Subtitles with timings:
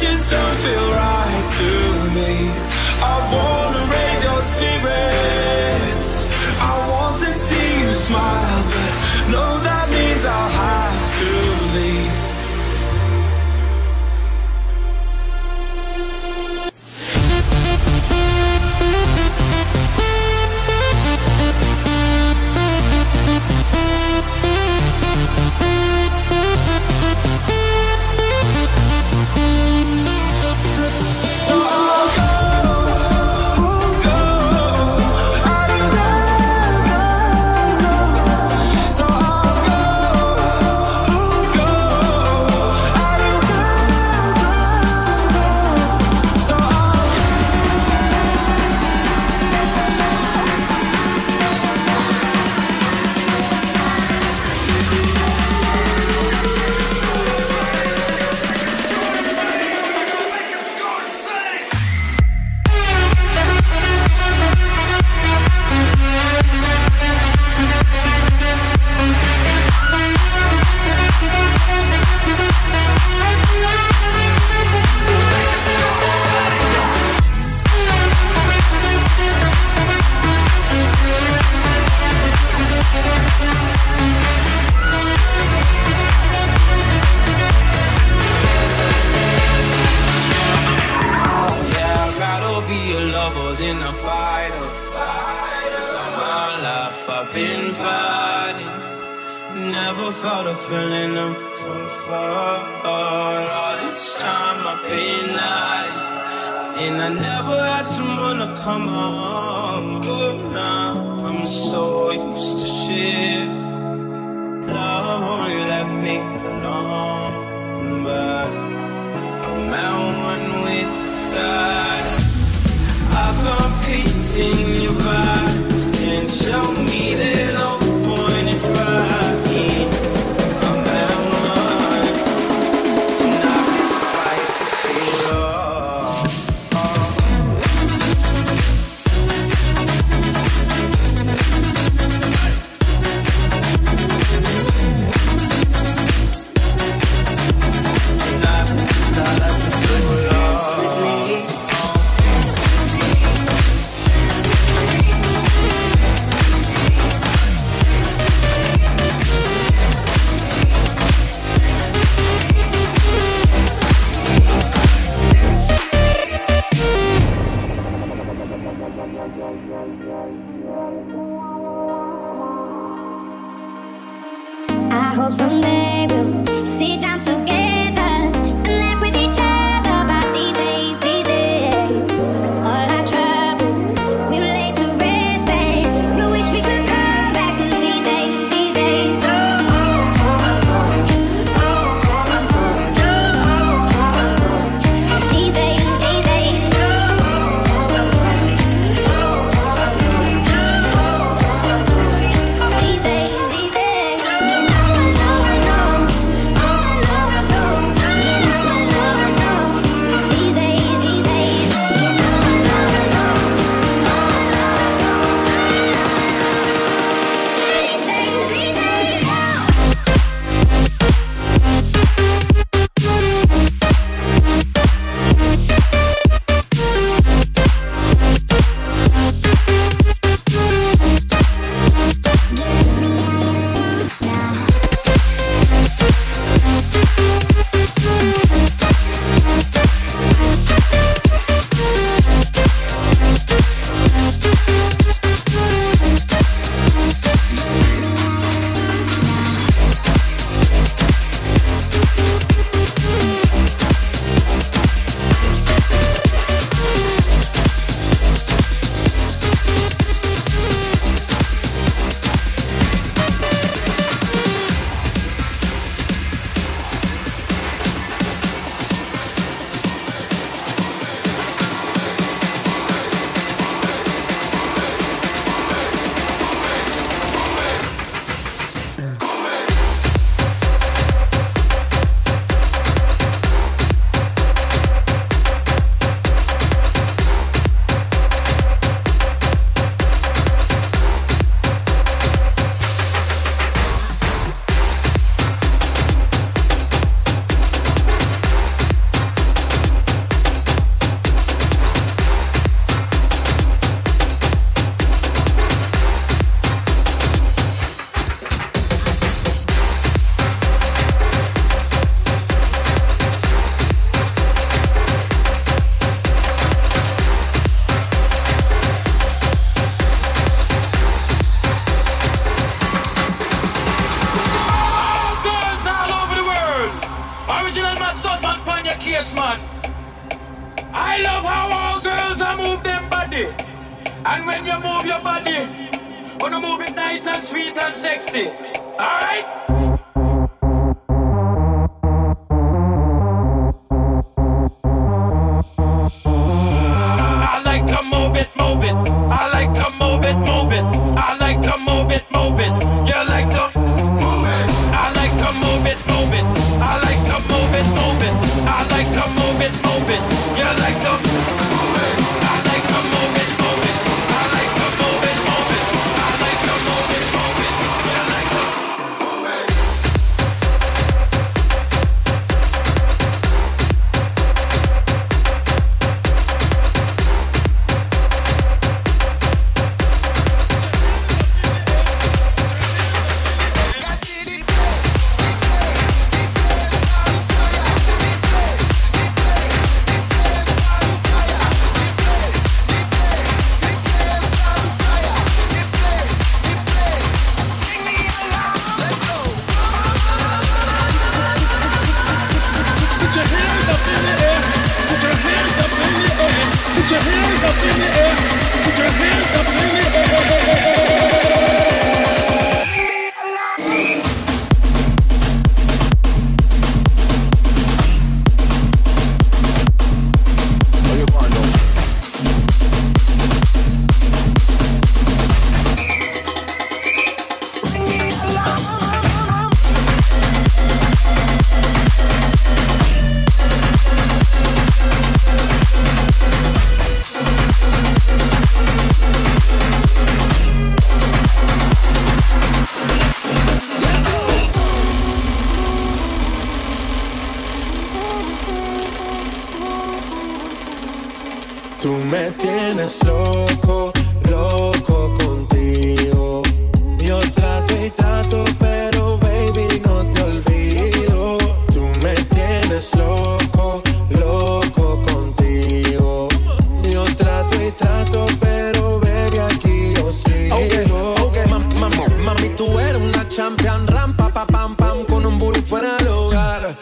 [0.00, 1.27] Just don't feel right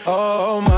[0.05, 0.76] Oh, mama,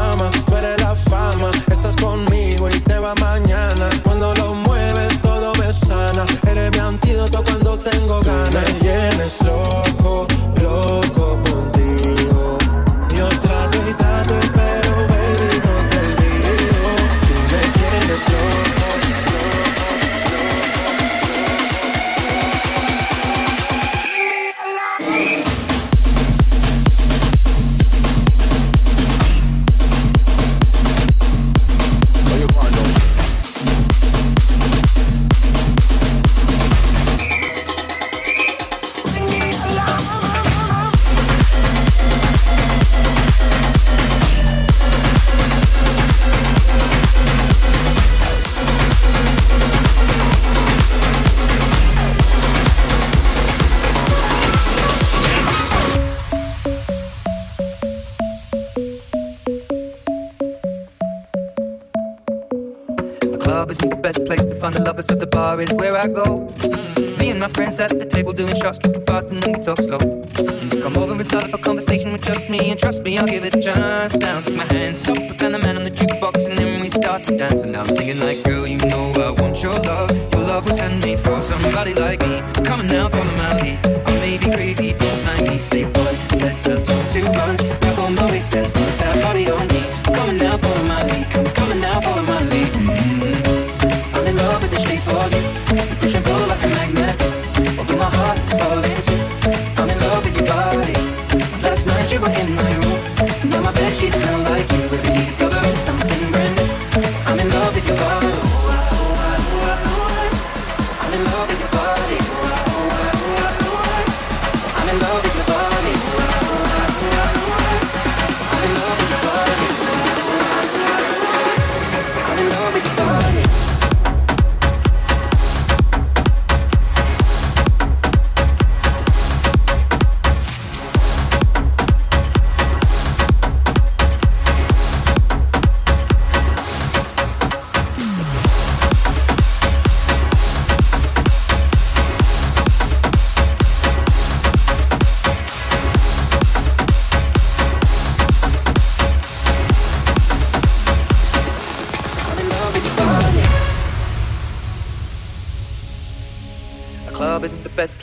[64.89, 66.49] lovers, the bar is where I go.
[67.19, 69.81] Me and my friends at the table doing shots, drinking fast, and then we talk
[69.83, 69.99] slow.
[70.83, 73.45] Come over and start up a conversation with just me, and trust me, I'll give
[73.45, 74.15] it a chance.
[74.17, 77.23] Down, take my hand, stop, and the man on the jukebox, and then we start
[77.25, 77.65] to dance.
[77.65, 80.11] And I'm singing like, girl, you know I want your love.
[80.33, 82.41] Your love was handmade for somebody like me.
[82.65, 83.79] Come on now, follow my lead.
[84.07, 85.59] I may be crazy, don't mind me.
[85.59, 87.61] Say, boy, let's not talk too much.
[87.81, 89.78] Grab on my waist and put that body on me.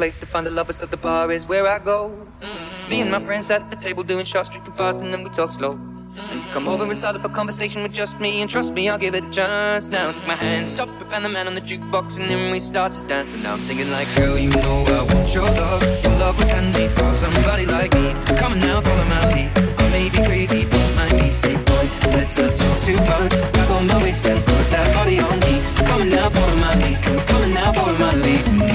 [0.05, 1.99] Place to find the lovers, so the bar is where I go.
[2.91, 5.49] Me and my friends at the table doing shots, drinking fast, and then we talk
[5.49, 5.71] slow.
[6.29, 8.87] And you come over and start up a conversation with just me, and trust me,
[8.87, 9.87] I'll give it a chance.
[9.87, 12.59] Now take my hand, stop it, and the man on the jukebox, and then we
[12.59, 13.33] start to dance.
[13.33, 15.81] And now I'm singing like, girl, you know I want your love.
[16.03, 18.13] Your love was handmade for somebody like me.
[18.37, 19.49] Come on now, follow my lead.
[19.81, 21.31] I may be crazy, don't mind me.
[21.31, 23.31] Say, boy, let's not talk too much.
[23.53, 25.55] Grab on my waist and put that body on me.
[25.87, 26.97] Come on now, follow my lead.
[27.27, 28.74] Come on now, follow my lead.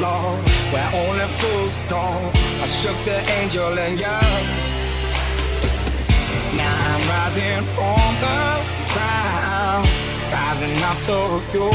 [0.00, 0.36] Long,
[0.72, 2.04] where only fools go.
[2.62, 4.20] I shook the angel and you.
[6.56, 8.40] Now I'm rising from the
[8.92, 9.88] ground,
[10.32, 11.18] rising up to
[11.54, 11.70] you.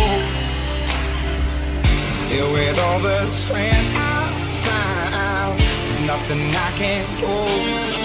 [2.27, 4.21] Filled with all the strength I
[4.65, 8.04] found, there's nothing I can't do.